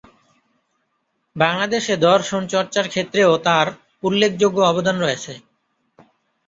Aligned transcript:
বাংলাদেশে 1.35 1.93
দর্শন 2.05 2.41
চর্চার 2.47 2.85
ক্ষেত্রেও 2.89 3.31
তাঁর 3.47 3.67
উল্লেখযোগ্য 4.03 4.57
অবদান 4.63 4.95
রয়েছে। 4.99 5.33